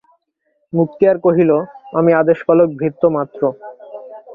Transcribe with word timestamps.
মুক্তিয়ার 0.73 1.17
কহিল, 1.17 1.51
আমি 1.93 2.11
আদেশপালক 2.21 2.69
ভৃত্য 2.79 3.03
মাত্র। 3.15 3.41